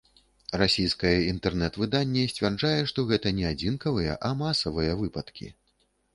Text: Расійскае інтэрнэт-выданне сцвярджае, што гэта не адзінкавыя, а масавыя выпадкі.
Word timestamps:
Расійскае 0.59 1.11
інтэрнэт-выданне 1.31 2.23
сцвярджае, 2.31 2.73
што 2.93 3.05
гэта 3.13 3.35
не 3.41 3.45
адзінкавыя, 3.53 4.19
а 4.31 4.35
масавыя 4.43 4.99
выпадкі. 5.05 5.47